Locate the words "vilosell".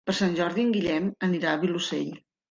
1.65-2.09